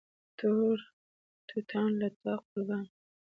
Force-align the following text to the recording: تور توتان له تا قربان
تور 0.39 0.77
توتان 1.47 1.89
له 2.01 2.09
تا 2.21 2.33
قربان 2.47 2.85